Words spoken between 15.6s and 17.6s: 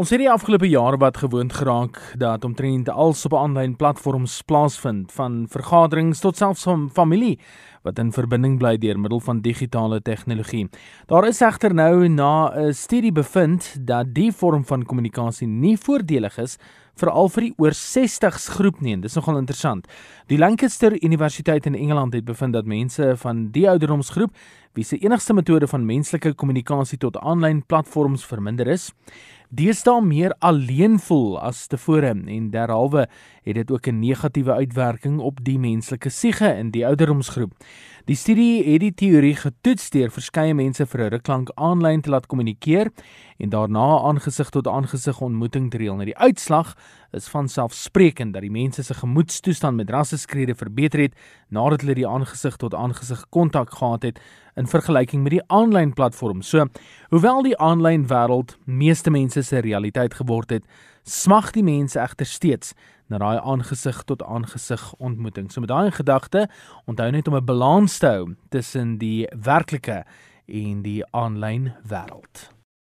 voordelig is veral vir die